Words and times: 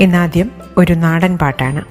ഇന്നാദ്യം 0.00 0.50
ഒരു 0.78 0.92
നാടൻ 0.92 1.38
പാട്ടാണ്. 1.38 1.82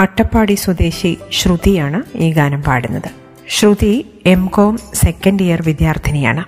അട്ടപ്പാടി 0.00 0.54
സ്വദേശി 0.54 1.18
ശ്രുതിയാണ് 1.32 2.18
ഈ 2.18 2.32
ഗാനം 2.32 2.62
പാടുന്നത്. 2.62 3.10
Shruti 3.48 4.06
M 4.26 4.46
Com 4.46 4.78
second 4.94 5.42
year 5.42 5.62
വിദ്യാർത്ഥിനിയാണ്. 5.62 6.44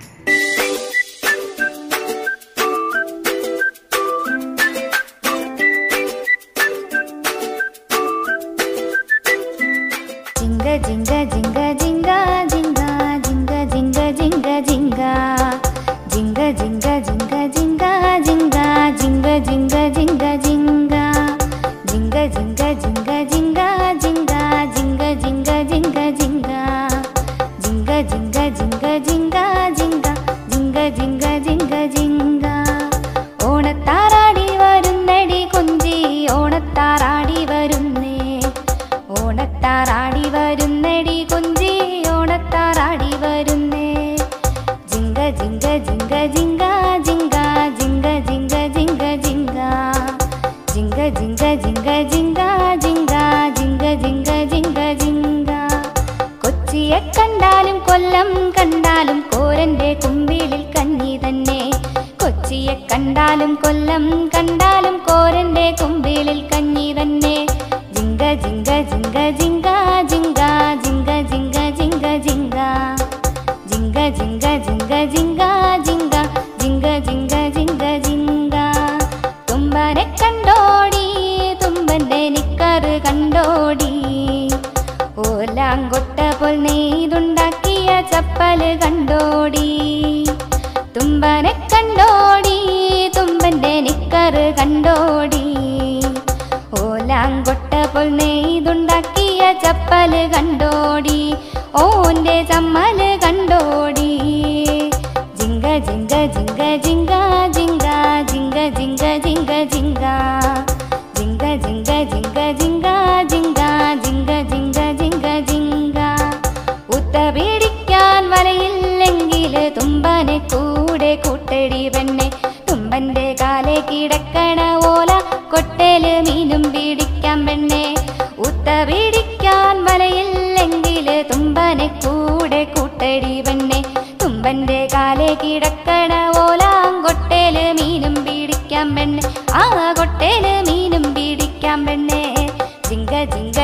Jingle, 68.79 69.33
jingle, 69.33 70.07
jingle. 70.07 70.38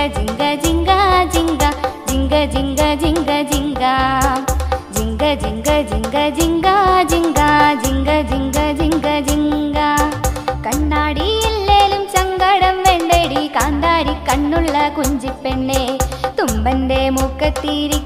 ജിംഗ 0.08 0.42
ജിംഗ 0.64 0.90
ജിംഗ 1.34 1.64
ജിംഗ 2.08 2.34
ജിംഗ 2.54 2.82
ജിംഗ 3.02 3.32
ജിംഗ 3.44 3.82
ജിംഗ 4.94 5.24
ജിംഗ 5.44 5.76
ജിങ്ക 5.90 6.16
ജിങ്ക 6.38 6.68
ജിങ്ക. 7.12 7.40
ജിങ്ക 7.84 8.10
ജിങ്ക 8.32 8.58
ജിങ്ക 8.80 9.08
ജിങ്ക. 9.28 9.78
കണ്ണാടിയില്ലേലും 10.66 12.04
ചങ്കടം 12.16 12.78
വേണ്ടടി. 12.84 13.48
കാന്താരി 13.48 14.14
കണ്ണുള്ള 14.30 14.90
കുഞ്ചിപ്പെണ്ണെ. 14.90 15.98
തുമ്പന്റെ 16.40 17.10
മൂക്കത്തിരി 17.10 18.00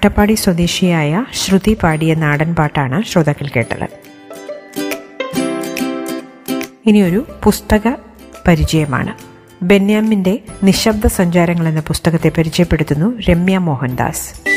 അട്ടപ്പാടി 0.00 0.34
സ്വദേശിയായ 0.34 1.24
ശ്രുതി 1.32 1.76
പാടിയ 1.82 2.14
നാടൻ 2.14 2.54
പാട്ടാണ് 2.54 3.02
ശ്രോതാക്കൾ 3.02 3.48
കേട്ടത്. 3.56 3.88
ഇനിയൊരു 6.86 7.26
പുസ്തക 7.44 7.88
പരിചയമാണ്. 8.48 9.14
ബെന്യാമിന്റെ 9.64 10.38
നിശബ്ദ 10.62 11.06
സഞ്ചാരങ്ങൾ 11.06 11.68
എന്ന 11.68 11.80
പുസ്തകത്തെ 11.80 12.32
പരിചയപ്പെടുത്തുന്നു 12.38 13.18
രമ്യ 13.30 13.58
മോഹൻദാസ്. 13.58 14.50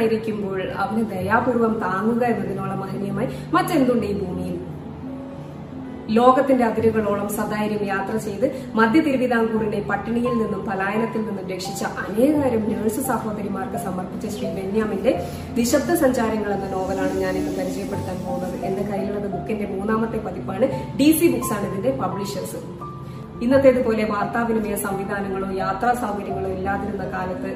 ദുർബലനായിരിക്കുമ്പോൾ 0.00 0.58
അവന് 0.82 1.02
ദയാപൂർവം 1.12 1.72
താങ്ങുക 1.84 2.22
എന്നതിനോളം 2.32 2.78
മഹനീയമായി 2.84 3.28
മറ്റെന്തുണ്ട് 3.52 4.06
ഈ 4.06 4.14
ഭൂമിയിൽ? 4.22 4.56
ലോകത്തിന്റെ 6.18 6.64
അതിരുകളോളം 6.68 7.28
സധൈര്യം 7.36 7.82
യാത്ര 7.90 8.14
ചെയ്ത് 8.16 8.46
മധ്യ 8.74 9.00
തിരുവിതാംകൂറിനെ 9.00 9.80
പട്ടിണിയിൽ 9.90 10.32
നിന്നും 10.42 10.62
പലായനത്തിൽ 10.68 11.22
നിന്നും 11.26 11.44
രക്ഷിച്ച 11.52 11.82
അനേകായിരം 12.04 12.64
നഴ്സ് 12.70 13.02
സഹോദരിമാർക്ക് 13.10 13.78
സമർപ്പിച്ച 13.86 14.26
ശ്രീ 14.36 14.48
ബെന്യാമിന്റെ 14.56 15.12
നിശബ്ദ 15.58 15.94
സഞ്ചാരങ്ങൾ 16.02 16.50
എന്ന 16.56 16.68
നോവലാണ് 16.74 17.14
ഞാൻ 17.24 17.36
ഇന്ന് 17.40 17.52
പരിചയപ്പെടുത്താൻ 17.58 18.18
പോകുന്നത്. 18.26 18.56
എന്റെ 18.68 18.84
കയ്യിലുള്ളത് 18.90 19.28
ബുക്കിന്റെ 19.34 19.68
മൂന്നാമത്തെ 19.74 20.20
പതിപ്പാണ് 20.26 20.68
ഡി 20.98 21.08
സി 21.18 21.28
ബുക്സ് 21.34 21.54
ആണ് 21.56 21.66
ഇതിന്റെ 21.70 21.92
പബ്ലിഷേഴ്സ്. 22.02 22.60
ഇന്നത്തേതുപോലെ 23.44 24.02
വാർത്താവിനിമയ 24.14 24.74
സംവിധാനങ്ങളോ 24.86 25.50
യാത്രാ 25.64 25.92
സൗകര്യങ്ങളോ 26.02 26.48
ഇല്ലാതിരുന്ന 26.56 27.04
കാലത്ത് 27.14 27.50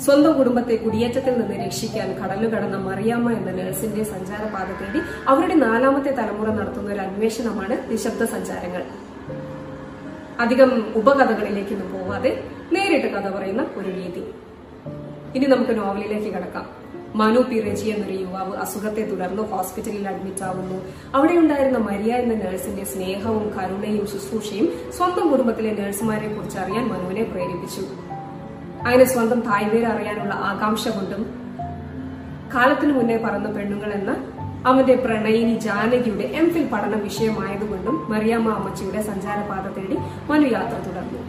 സ്വന്തം 0.00 0.32
കുടുംബത്തെ 0.32 0.76
കുടിയേറ്റത്തിൽ 0.76 1.40
നിന്ന് 1.40 1.64
രക്ഷിക്കാൻ 1.64 2.22
കടലു 2.22 2.46
കടന്ന 2.46 2.76
മറിയാമ്മ 2.76 3.32
എന്ന 3.32 3.50
നഴ്സിന്റെ 3.50 4.04
സഞ്ചാരപാത 4.04 4.66
തേടി 4.66 5.00
അവരുടെ 5.28 5.54
നാലാമത്തെ 5.54 6.10
തലമുറ 6.10 6.48
നടത്തുന്ന 6.48 6.92
ഒരു 6.92 7.00
അന്വേഷണമാണ് 7.00 7.92
നിശബ്ദ 7.92 8.24
സഞ്ചാരങ്ങൾ. 8.24 8.84
അധികം 10.40 10.92
ഉപകഥകളിലേക്കൊന്നും 10.96 11.92
പോവാതെ 11.92 12.44
നേരിട്ട് 12.72 13.06
കഥ 13.06 13.28
പറയുന്ന 13.28 13.66
ഒരു 13.76 13.88
രീതി. 13.90 14.24
ഇനി 15.34 15.46
നമുക്ക് 15.46 15.78
നോവലിലേക്ക് 15.78 16.34
കടക്കാം. 16.34 16.66
മനു 17.14 17.40
പി 17.40 17.60
റെജി 17.60 17.88
എന്നൊരു 17.88 18.12
യുവാവ് 18.12 18.56
അസുഖത്തെ 18.56 19.02
തുടർന്ന് 19.02 19.42
ഹോസ്പിറ്റലിൽ 19.42 20.08
അഡ്മിറ്റ് 20.08 20.44
ആവുന്നു. 20.44 20.84
അവിടെ 21.14 21.32
ഉണ്ടായിരുന്ന 21.32 21.78
മരിയ 21.78 22.14
എന്ന 22.14 22.34
നഴ്സിന്റെ 22.34 22.84
സ്നേഹവും 22.84 23.50
കരുണയും 23.58 24.06
ശുശ്രൂഷയും 24.06 24.92
സ്വന്തം 24.96 25.30
കുടുംബത്തിലെ 25.30 25.72
നഴ്സുമാരെ 25.72 26.34
കുറിച്ച് 26.34 26.58
അറിയാൻ 26.58 26.88
മനുവിനെ 26.88 27.22
പ്രേരിപ്പിച്ചു. 27.22 28.09
അങ്ങനെ 28.86 29.04
സ്വന്തം 29.04 29.40
തായ്വേര് 29.40 29.86
അറിയാനുള്ള 29.86 30.34
ആകാംക്ഷ 30.34 30.88
കൊണ്ടും 30.88 31.22
കാലത്തിനു 32.54 32.92
മുന്നേ 32.92 33.16
പറന്ന 33.16 33.48
പെണ്ണുങ്ങൾ 33.48 33.92
എന്ന 33.92 34.12
അവന്റെ 34.66 34.94
പ്രണയിനി 34.94 35.54
ജാനകിയുടെ 35.58 36.24
എം 36.24 36.50
ഫിൽ 36.50 36.64
പഠന 36.72 36.94
വിഷയമായതുകൊണ്ടും 37.02 38.12
മറിയാമ്മ 38.12 38.48
അമ്മച്ചിയുടെ 38.52 39.02
സഞ്ചാരപാത 39.02 39.66
തേടി 39.76 39.96
മനു 40.30 40.46
യാത്ര 40.46 40.76
തുടർന്നു. 40.86 41.20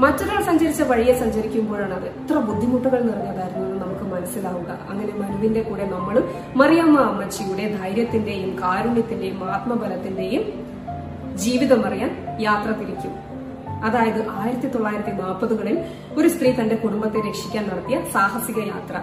മറ്റൊരാൾ 0.00 0.42
സഞ്ചരിച്ച 0.42 0.82
വഴിയെ 0.82 1.12
സഞ്ചരിക്കുമ്പോഴാണ് 1.20 1.94
അത് 1.94 2.06
എത്ര 2.06 2.38
ബുദ്ധിമുട്ടുകൾ 2.38 2.98
നിറഞ്ഞതായിരുന്നു 3.02 3.66
എന്ന് 3.66 3.78
നമുക്ക് 3.82 4.04
മനസ്സിലാവുക. 4.14 4.70
അങ്ങനെ 4.90 5.12
മനുവിന്റെ 5.20 5.62
കൂടെ 5.62 5.86
നമ്മളും 5.86 6.24
മറിയാമ്മ 6.56 6.98
അമ്മച്ചിയുടെ 7.00 7.78
ധൈര്യത്തിന്റെയും 7.80 8.58
കാരുണ്യത്തിന്റെയും 8.62 9.50
ആത്മബലത്തിന്റെയും 9.50 10.44
ജീവിതമറിയാൻ 11.34 12.10
യാത്ര 12.40 12.70
തിരിക്കും. 12.70 13.25
അതായത് 13.84 14.28
ആയിരത്തി 14.28 14.66
തൊള്ളായിരത്തി 14.66 15.10
നാൽപ്പതുകളിൽ 15.10 15.78
ഒരു 16.18 16.28
സ്ത്രീ 16.28 16.52
തന്റെ 16.52 16.76
കുടുംബത്തെ 16.76 17.28
രക്ഷിക്കാൻ 17.28 17.68
നടത്തിയ 17.68 18.04
സാഹസിക 18.12 18.58
യാത്ര. 18.58 18.96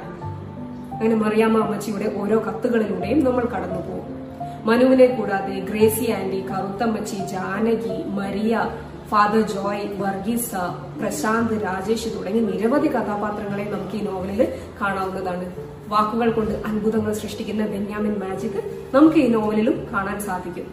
അങ്ങനെ 0.94 1.16
മറിയാമ്മ 1.16 1.64
അമ്മച്ചിയുടെ 1.64 2.14
ഓരോ 2.18 2.40
കത്തുകളിലൂടെയും 2.40 3.24
നമ്മൾ 3.24 3.46
കടന്നു 3.46 3.76
പോകും 3.76 4.24
മനുവിനെ 4.66 5.06
കൂടാതെ 5.06 5.60
Gracy 5.60 6.12
aunty 6.12 6.42
കറുത്തമ്മച്ചി 6.42 7.16
Janaki 7.16 8.04
Maria 8.08 8.72
father 9.12 9.42
Joy 9.42 9.98
Varghese 9.98 10.56
Prashant 11.02 11.64
Rajesh 11.64 12.08
തുടങ്ങി 12.18 12.40
നിരവധി 12.40 12.88
കഥാപാത്രങ്ങളെ 12.88 13.64
നമുക്ക് 13.64 13.96
ഈ 13.98 14.02
നോവലിൽ 14.02 14.48
കാണാവുന്നതാണ്. 14.82 15.54
വാക്കുകൾ 15.88 16.32
കൊണ്ട് 16.32 16.52
അത്ഭുതങ്ങൾ 16.52 17.14
സൃഷ്ടിക്കുന്ന 17.14 17.66
ബെന്യാമിൻ 17.66 18.20
മാജിക് 18.20 18.62
നമുക്ക് 18.96 19.18
ഈ 19.18 19.28
നോവലിലും 19.28 19.88
കാണാൻ 19.94 20.20
സാധിക്കും. 20.20 20.66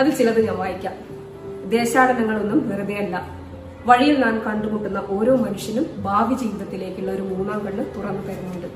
അതിൽ 0.00 0.10
ചിലത് 0.10 0.46
ഞാൻ 0.46 0.56
വായിക്കാം. 0.56 1.17
ദേശാടനങ്ങളൊന്നും 1.68 2.68
വെറുതെയല്ല. 2.68 3.38
വഴിയിൽ 3.86 4.20
നാം 4.20 4.42
കണ്ടുമുട്ടുന്ന 4.46 5.02
ഓരോ 5.10 5.36
മനുഷ്യനും 5.36 5.86
ഭാവി 6.02 6.34
ജീവിതത്തിലേക്കുള്ള 6.34 7.12
ഒരു 7.12 7.22
മൂന്നാം 7.22 7.60
കണ്ണ് 7.60 7.84
തുറന്നു 7.96 8.22
തരുന്നുണ്ട്. 8.22 8.66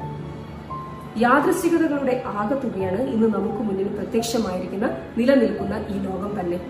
യാദൃശ്ചികതകളുടെ 1.18 2.22
ആകത്തുകയാണ് 2.26 3.02
ഇന്ന് 3.02 3.26
നമുക്ക് 3.34 3.58
മുന്നിൽ 3.58 3.88
പ്രത്യക്ഷമായിരിക്കുന്ന 3.88 4.86
നിലനിൽക്കുന്ന 5.18 5.74
ഈ 5.88 5.98
ലോകം 5.98 6.40
തന്നെ. 6.40 6.60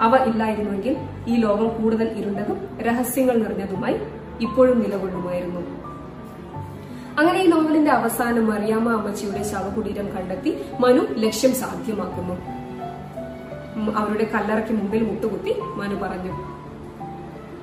അവ 0.00 0.16
ഇല്ലായിരുന്നുവെങ്കിൽ 0.16 0.96
ഈ 1.28 1.36
ലോകം 1.36 1.82
കൂടുതൽ 1.82 2.08
ഇരുണ്ടതും 2.18 2.82
രഹസ്യങ്ങൾ 2.82 3.36
നിറഞ്ഞതുമായി 3.36 3.94
ഇപ്പോഴും 4.40 4.80
നിലകൊള്ളുമായിരുന്നു. 4.80 5.60
അങ്ങനെ 7.18 7.42
ഈ 7.42 7.46
നോവലിന്റെ 7.46 7.90
അവസാനം 7.90 8.50
മറിയാമ്മ 8.50 8.92
അമ്മച്ചിയുടെ 8.92 9.42
ശവകുടീരം 9.42 10.08
കണ്ടെത്തി 10.08 10.60
മനു 10.80 11.02
ലക്ഷ്യം 11.18 11.54
സാധ്യമാക്കുന്നു. 11.54 12.59
അവരുടെ 13.76 14.24
കല്ലറയ്ക്ക് 14.24 14.72
മുമ്പിൽ 14.72 15.02
മുട്ടുകുത്തി 15.02 15.54
മനു 15.60 15.94
പറഞ്ഞു 15.94 16.32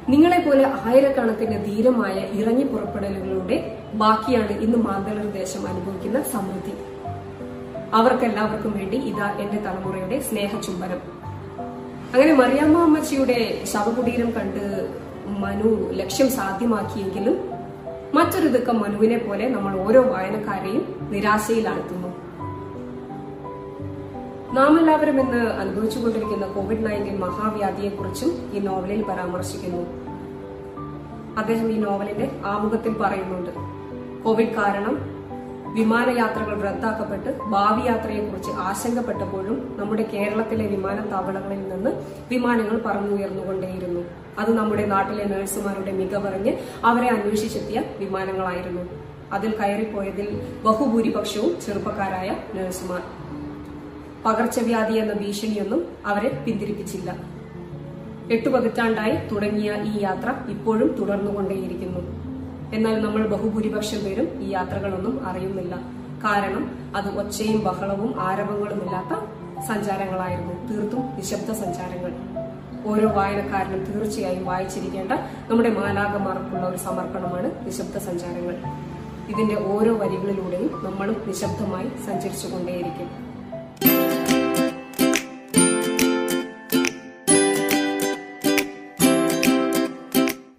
നിങ്ങളെപ്പോലെ 0.10 0.74
ആയിരക്കണക്കിന് 0.86 1.66
ധീരമായ 1.66 2.14
ഇറങ്ങി 2.14 2.64
പുറപ്പെടലുകളുടെ 2.64 3.78
ബാക്കിയാണ് 3.94 4.52
ഇന്ന് 4.52 4.78
മാന്തളർ 4.78 5.32
ദേശം 5.32 5.68
അനുഭവിക്കുന്ന 5.68 6.22
സമൃദ്ധി. 6.22 6.74
അവർക്കെല്ലാവർക്കും 7.94 8.78
വേണ്ടി 8.78 8.98
ഇതാ 8.98 9.38
എന്റെ 9.40 9.58
തലമുറയുടെ 9.58 10.20
സ്നേഹചുംബനം. 10.20 11.02
അങ്ങനെ 12.14 12.34
മറിയാമ്മ 12.34 12.82
അമ്മച്ചിയുടെ 12.82 13.64
ശവകുടീരം 13.74 14.32
കണ്ട് 14.32 14.90
മനു 15.28 15.92
ലക്ഷ്യം 15.94 16.30
സാധ്യമാക്കിയെങ്കിലും 16.30 17.50
മറ്റൊരു 18.14 18.48
ദുഃഖം 18.48 18.80
മനുവിനെ 18.80 19.18
പോലെ 19.18 19.50
നമ്മൾ 19.50 19.80
ഓരോ 19.80 20.02
വായനക്കാരെയും 20.02 21.10
നിരാശയിലാഴ്ത്തുന്നു. 21.12 22.07
നാം 24.54 24.80
എല്ലാവരും 24.80 25.20
ഇന്ന് 25.22 25.38
അനുഭവിച്ചുകൊണ്ടിരിക്കുന്ന 25.38 26.48
കോവിഡ് 26.48 26.90
നയന്റീൻ 26.90 27.20
മഹാവ്യാധിയെക്കുറിച്ചും 27.20 28.52
ഈ 28.54 28.60
നോവലിൽ 28.60 29.02
പരാമർശിക്കുന്നു. 29.02 29.82
അദ്ദേഹം 31.38 31.72
ഈ 31.72 31.78
നോവലിന്റെ 31.78 32.32
ആമുഖത്തിൽ 32.46 32.94
പറയുന്നുണ്ട്. 32.94 33.50
കോവിഡ് 34.24 34.56
കാരണം 34.56 34.98
വിമാനയാത്രകൾ 35.74 36.62
റദ്ദാക്കപ്പെട്ട് 36.62 37.38
ഭാവി 37.44 37.88
യാത്രയെക്കുറിച്ച് 37.88 38.52
ആശങ്കപ്പെട്ടപ്പോഴും 38.52 39.78
നമ്മുടെ 39.80 40.04
കേരളത്തിലെ 40.04 40.68
വിമാനത്താവളങ്ങളിൽ 40.68 41.70
നിന്ന് 41.70 41.90
വിമാനങ്ങൾ 42.30 42.82
പറന്നുയർന്നുകൊണ്ടേയിരുന്നു. 42.86 44.02
അത് 44.40 44.58
നമ്മുടെ 44.58 44.86
നാട്ടിലെ 44.86 45.26
നഴ്സുമാരുടെ 45.26 45.92
മികവറിഞ്ഞ് 45.92 46.54
അവരെ 46.86 47.08
അന്വേഷിച്ചെത്തിയ 47.08 47.84
വിമാനങ്ങളായിരുന്നു. 47.98 48.82
അതിൽ 49.32 49.56
കയറിപ്പോയതിൽ 49.56 50.42
ബഹുഭൂരിപക്ഷവും 50.66 51.62
ചെറുപ്പക്കാരായ 51.66 52.36
നഴ്സുമാർ. 52.54 53.02
പകർച്ചവ്യാധി 54.26 54.94
എന്ന 54.94 55.14
ഭീഷണിയൊന്നും 55.14 55.86
അവരെ 56.06 56.44
പിന്തിരിപ്പിച്ചില്ല. 56.46 57.38
എട്ടു 58.32 58.50
പതിറ്റാണ്ടായി 58.50 59.28
തുടങ്ങിയ 59.28 59.76
ഈ 59.84 60.02
യാത്ര 60.02 60.34
ഇപ്പോഴും 60.50 60.96
തുടർന്നുകൊണ്ടേയിരിക്കുന്നു. 61.00 62.00
എന്നാൽ 62.74 63.02
നമ്മൾ 63.02 63.28
ബഹുഭൂരിപക്ഷം 63.28 64.04
പേരും 64.04 64.42
ഈ 64.42 64.50
യാത്രകളൊന്നും 64.50 65.28
അറിയുന്നില്ല. 65.28 65.76
കാരണം 66.24 66.94
അത് 66.96 67.20
ഒച്ചയും 67.20 67.64
ബഹളവും 67.64 68.22
ആരവങ്ങളും 68.22 68.84
ഇല്ലാത്ത 68.84 69.20
സഞ്ചാരങ്ങളായിരുന്നു. 69.68 70.74
തീർത്തും 70.74 71.00
നിശബ്ദ 71.00 71.52
സഞ്ചാരങ്ങൾ. 71.52 72.14
ഓരോ 72.88 73.10
വായനക്കാരനും 73.10 73.84
തീർച്ചയായും 73.84 74.46
വായിച്ചിരിക്കേണ്ട 74.46 75.12
നമ്മുടെ 75.50 75.70
മാലാകമാർക്കുള്ള 75.70 76.70
ഒരു 76.70 76.78
സമർപ്പണമാണ് 76.78 77.66
നിശബ്ദ 77.66 77.98
സഞ്ചാരങ്ങൾ. 77.98 78.56
ഇതിന്റെ 79.30 79.56
ഓരോ 79.56 79.98
വരികളിലൂടെയും 79.98 80.72
നമ്മളും 80.84 81.24
നിശബ്ദമായി 81.28 81.92
സഞ്ചരിച്ചുകൊണ്ടേയിരിക്കും. 82.06 83.27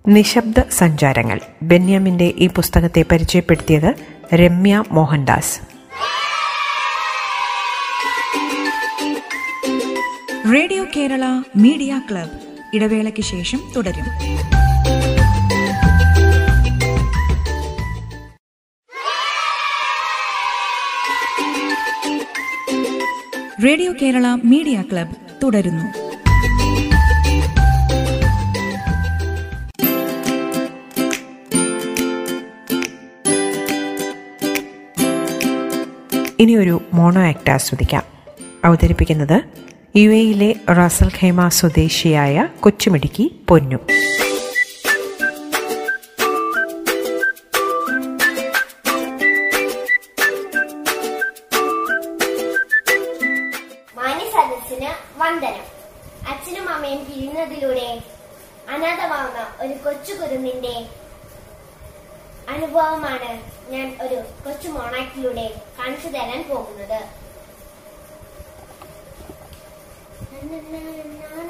നിശബ്ദ 0.08 0.68
സഞ്ചാരങ്ങൾ. 0.68 1.40
ബെന്യാമിന്റെ 1.62 2.24
ഈ 2.24 2.46
പുസ്തകത്തെ 2.46 3.04
പരിചയപ്പെടുത്തിയത് 3.12 3.94
Ramya 4.34 4.84
Mohandas. 4.90 5.60
Radio 10.54 10.84
Kerala 10.96 11.24
media 11.56 12.00
club. 12.10 12.30
ഇടവേളയ്ക്ക് 12.74 13.22
ശേഷം 13.22 13.60
തുടരും. 13.76 14.04
റേഡിയോ 23.64 23.92
കേരള 24.02 24.26
മീഡിയ 24.44 24.84
ക്ലബ് 24.92 25.16
തുടരുന്നു. 25.42 26.07
ഇനി 36.40 36.56
ഒരു 36.56 36.82
മോണോ 36.94 37.20
ആക്ട് 37.20 37.50
ആസ്വദിക്കാം. 37.50 38.02
അവതരിപ്പിക്കുന്നത് 38.64 39.42
യു 39.96 40.10
എയിലെ 40.10 40.54
റാസൽ 40.72 41.10
ഖൈമ 41.22 41.48
സ്വദേശിയായ 41.48 42.48
കൊച്ചുമിടുക്കി 42.60 43.40
പൊന്നു. 43.48 43.78
ഇനി 70.50 71.47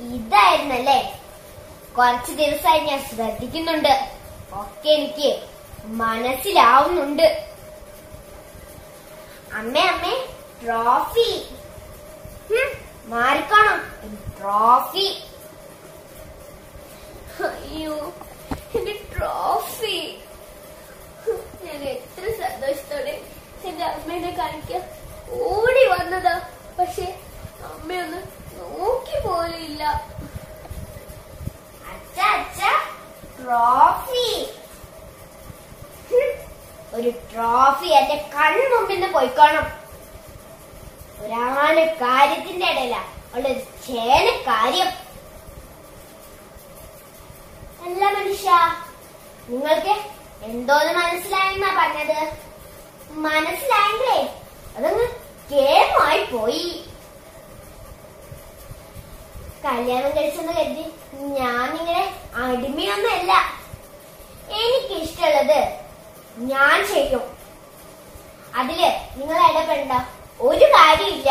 ഇതായിരുന്നല്ലേ? 0.00 1.20
കുറച്ച് 1.98 2.32
ദിവസമായി 2.32 2.80
ഞാൻ 2.80 2.98
ശ്രദ്ധിക്കുന്നുണ്ട്. 3.14 3.94
ഒക്കെ 4.52 4.88
എനിക്ക് 4.88 5.30
മനസ്സിലാവുന്നുണ്ട്. 5.84 7.26
അമ്മേ 9.52 9.84
അമ്മേ 9.92 10.14
ട്രോഫി 10.62 11.28
മാറിക്കോണം. 13.06 13.80
ട്രോഫി 14.38 15.06
അയ്യോ 17.46 17.96
എന്റെ 18.74 18.94
ട്രോഫി 19.12 19.96
ഞാൻ 21.64 21.82
എത്ര 21.94 22.24
സന്തോഷത്തോടെ 22.42 23.14
എന്റെ 23.64 23.84
അമ്മേനെ 23.84 24.30
കാണിക്കാൻ 24.30 24.82
ഓടി 25.30 25.84
വന്നതാ. 25.94 26.34
പക്ഷെ 26.78 27.06
അമ്മയൊന്ന് 27.64 28.35
നോക്കി 29.16 29.28
പോലില്ല 29.28 29.82
അച്ഛ 31.90 32.16
അച്ഛ 32.30 32.60
ട്രോഫി 33.36 34.28
ഒരു 36.94 37.10
ട്രോഫി 37.30 37.88
എന്റെ 37.98 38.16
കൺമുമ്പിൽ 38.34 38.94
നിന്ന് 38.94 39.08
പോയിക്കോണം. 39.12 39.66
ഒരാന 41.22 41.76
കാര്യത്തിന്റെ 42.02 42.66
ഇടയില. 42.72 42.96
ഉള്ളൊരു 43.34 43.62
ചേന 43.86 44.26
കാര്യം. 44.48 44.90
അല്ല 47.84 48.02
മനുഷ്യ 48.16 48.50
നിങ്ങൾക്ക് 49.48 49.94
എന്തോന്ന് 50.42 50.92
മനസ്സിലായെന്നാ 51.00 51.70
പറഞ്ഞത്? 51.78 52.18
മനസ്സിലായെങ്കിലേ 53.26 54.18
അതങ്ങ് 54.76 55.06
കേമായി 55.50 56.22
പോയി 56.32 56.64
കല്യാണം 59.66 60.10
കഴിച്ചെന്ന് 60.16 60.52
കരുതി 60.52 60.84
ഞാൻ 61.38 61.70
അടിമയൊന്നല്ല 62.42 63.32
എനിക്കിഷ്ടമുള്ളത് 64.58 65.60
ഞാൻ 66.50 66.86
ചെയ്യും. 66.86 67.24
അതിൽ 68.54 68.80
നിങ്ങൾ 69.16 69.38
ഇടപെടണ്ട. 69.50 69.92
ഒരു 70.40 70.64
കാര്യമില്ല 70.64 71.30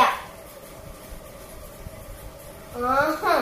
ആഹാ. 2.92 3.34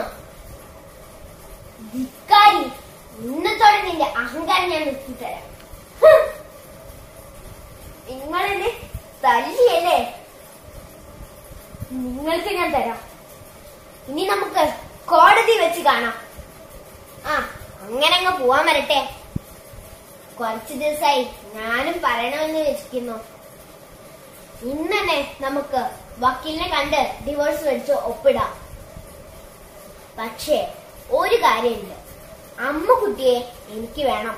ധിക്കാരി. 1.94 2.64
ഇന്നത്തോടെ 3.18 3.82
നിന്റെ 3.82 4.04
അഹങ്കാരം 4.04 4.70
ഞാൻ 4.70 4.84
നിർത്തിത്തരാം. 4.86 5.42
നിങ്ങളെന്നെ 8.08 8.70
തല്ലിയല്ലേ? 9.24 9.98
നിങ്ങൾക്ക് 11.92 12.48
ഞാൻ 12.48 12.70
തരാം. 12.72 13.13
കോടതി 15.34 15.54
വെച്ച് 15.58 15.80
കാണാം. 15.80 16.16
ആ 17.26 17.36
അങ്ങനെ 17.80 18.16
അങ്ങ് 18.16 18.32
പോവാൻ 18.40 18.66
വരട്ടെ. 18.66 18.98
കുറച്ച് 20.40 20.72
ദിവസമായി 20.72 21.22
ഞാനും 21.54 21.96
പറയണമെന്ന് 22.04 22.58
വെച്ചിരിക്കുന്നു 22.58 23.16
ഇന്ന് 24.70 25.00
നമുക്ക് 25.40 25.80
വക്കീലിനെ 26.18 26.68
കണ്ട് 26.68 27.00
ഡിവോഴ്സ് 27.26 27.64
മേടിച്ച് 27.64 27.92
ഒപ്പിടാം. 27.92 28.52
പക്ഷേ 30.18 30.58
ഒരു 31.10 31.36
കാര്യമുണ്ട്. 31.36 31.96
കുട്ടിയെ 32.94 33.38
എനിക്ക് 33.68 34.04
വേണം. 34.06 34.36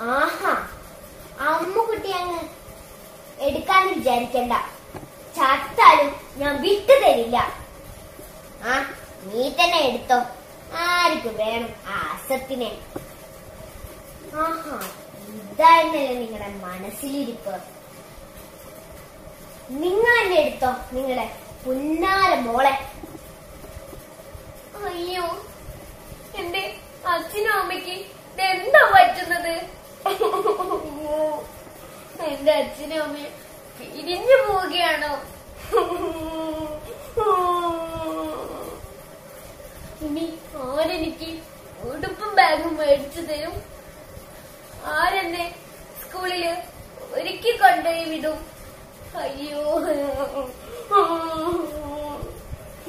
ആഹാ 0.00 0.54
അമ്മ 1.48 1.84
കുട്ടിയെ 1.84 2.16
അങ്ങ് 2.16 2.40
എടുക്കാന്ന് 3.40 3.92
വിചാരിക്കണ്ട. 3.92 4.52
ചത്താലും 5.36 6.16
ഞാൻ 6.36 6.62
വിട്ടു 6.62 6.92
തരില്ല. 7.04 7.63
ആ 8.70 8.74
നീ 9.28 9.42
തന്നെ 9.58 9.78
എടുത്തോ. 9.88 10.18
ആർക്ക് 10.84 11.30
വേണം? 11.40 11.70
ആ 11.92 11.96
അസത്തിനെ. 12.12 12.70
ആഹാ 14.44 14.76
ഇതായിരുന്നല്ലേ 15.52 16.14
നിങ്ങളുടെ 16.20 16.48
മനസ്സിലിരിപ്പ്. 16.66 17.54
നിങ്ങൾ 19.82 20.14
തന്നെ 20.20 20.36
എടുത്തോ? 20.44 20.70
നിങ്ങളെ 20.96 21.26
പുന്നാര 21.64 22.30
മോളെ. 22.46 22.74
അയ്യോ 24.88 25.26
എന്റെ 26.40 26.62
അച്ഛനും 27.12 27.52
അമ്മയ്ക്ക് 27.60 27.96
എന്താ 28.50 28.82
പറ്റുന്നത്? 28.94 29.54
എന്റെ 32.32 32.52
അച്ഛനും 32.62 33.02
അമ്മയും 33.04 33.32
പിരിഞ്ഞു 33.78 34.36
പോവുകയാണോ? 34.46 35.12
ഇനി 40.06 40.26
ആരെനിക്ക് 40.62 41.30
ഉടുപ്പും 41.88 42.30
ബാഗും 42.34 42.74
മേടിച്ചു 42.76 43.20
തരും? 43.20 43.54
ആരെന്നെ 44.84 45.44
സ്കൂളിൽ 46.00 46.44
ഒരുക്കി 47.12 47.52
കൊണ്ടുപോയി 47.56 48.04
വിടും? 48.04 48.38
അയ്യോ. 49.18 49.62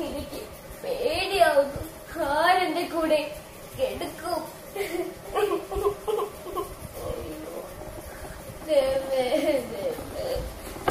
എനിക്ക് 0.05 0.41
പേടിയാവുന്നു. 0.83 1.81
ആരെന്റെ 2.25 2.83
കൂടെ 2.93 3.19
കെടുക്കും. 3.79 4.41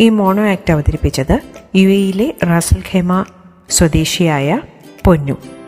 ഈ 0.00 0.08
മോണോ 0.08 0.42
ആക്ട് 0.42 0.72
അവതരിപ്പിച്ചത് 0.72 1.40
യു 1.74 1.88
എയിലെ 1.88 2.34
റാസൽ 2.44 2.82
ഖേമ 2.92 3.24
സ്വദേശിയായ 3.70 4.60
പൊന്നു. 5.04 5.63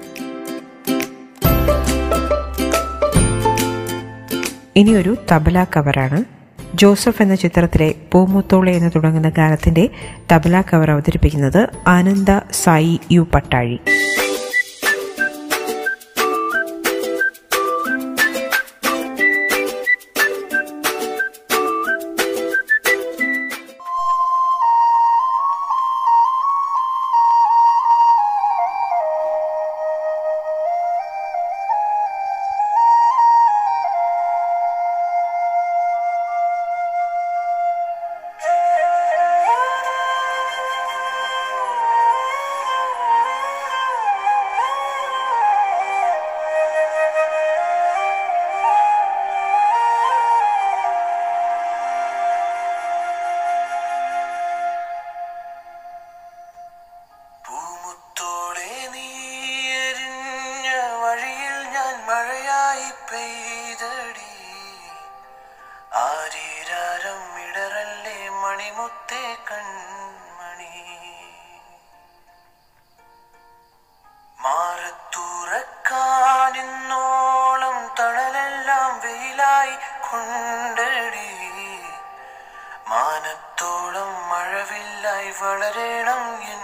ഇനിയൊരു 4.76 5.16
തബല 5.32 5.66
കവറാണ്. 5.76 6.24
ജോസഫ് 6.74 7.22
എന്ന 7.22 7.34
ചിത്രത്തിലെ 7.34 7.94
പൂമുത്തോളെ 8.12 8.72
എന്ന് 8.72 8.90
തുടങ്ങുന്ന 8.96 9.28
ഗാനത്തിന്റെ 9.28 9.88
തബല 10.32 10.60
കവർ 10.60 10.90
അവതരിപ്പിക്കുന്നത് 10.90 11.68
ആനന്ദ 11.86 12.40
സായി 12.52 13.00
യു 13.12 13.28
പട്ടാഴി. 13.34 13.80
മഴവില്ലായി 85.05 85.31
വളരണം 85.39 86.21
എൻ 86.51 86.61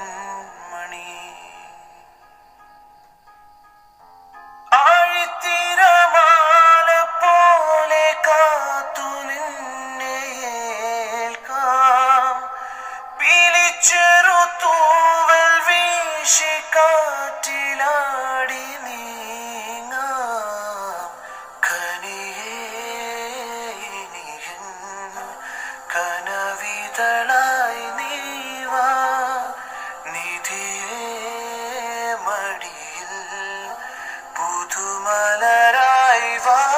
പുതുമലരായി 35.02 36.34
വാവാ 36.46 36.71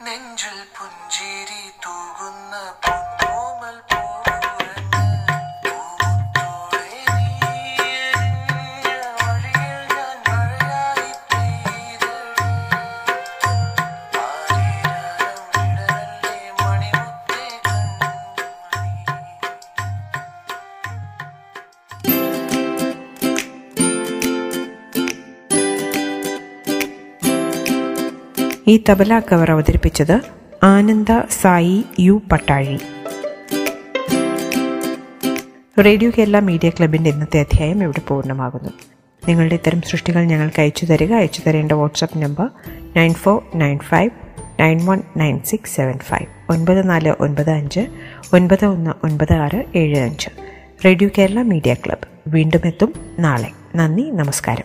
நெஞ்சில் 0.00 0.64
புஞ்சிரி 0.74 1.62
தூகுന്ന 1.80 2.54
ഈ 28.68 28.82
തബല 28.88 29.18
കവർ 29.18 29.50
അവതരിപ്പിച്ചത് 29.50 30.20
Ananda 30.62 31.06
Sai 31.42 31.84
U 32.00 32.22
Pattazhi. 32.32 32.78
Radio 35.80 36.10
Kerala 36.18 36.38
media 36.38 36.70
ക്ലബിന്റെ 36.70 37.10
ഇന്നത്തെ 37.10 37.40
അധ്യായം 37.40 37.82
ഇവിടെ 37.82 38.00
പൂർണമാകുന്നു. 38.08 38.70
നിങ്ങളുടെ 39.28 39.54
ഇത്തരം 39.54 39.82
സൃഷ്ടികൾ 39.82 40.24
ഞങ്ങൾക്ക് 40.24 40.60
അയച്ചു 40.60 40.86
തരിക. 40.86 41.14
അയച്ചു 41.14 41.42
തരേണ്ട 41.46 41.72
WhatsApp 41.72 42.18
number 42.18 42.48
nine 42.96 43.14
four 43.14 43.42
nine 43.54 43.78
five 43.78 44.10
nine 44.60 44.86
one 44.86 45.02
nine 45.16 45.40
six 45.40 45.76
seven 45.76 45.98
five. 45.98 46.52
ഒൻപത് 46.52 46.88
നാല് 46.88 47.14
ഒൻപത് 47.20 47.50
അഞ്ച് 47.50 47.86
ഒൻപത് 48.34 48.64
ഒന്ന് 48.64 48.90
ഒൻപത് 49.04 49.32
ആറ് 49.32 49.64
ഏഴ് 49.76 49.98
അഞ്ച്. 49.98 50.28
റേഡിയോ 50.84 51.10
കേരള 51.18 51.42
മീഡിയ 51.42 51.74
ക്ലബ്ബ് 51.74 52.08
വീണ്ടും 52.26 52.60
എത്തും 52.64 52.92
നാളെ. 53.18 53.50
നന്ദി 53.76 54.02
നമസ്കാരം. 54.02 54.64